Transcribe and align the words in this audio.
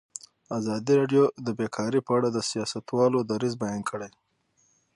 ازادي 0.57 0.93
راډیو 1.01 1.23
د 1.45 1.47
بیکاري 1.59 1.99
په 2.03 2.11
اړه 2.17 2.27
د 2.31 2.37
سیاستوالو 2.51 3.19
دریځ 3.31 3.53
بیان 3.63 3.81
کړی. 3.89 4.11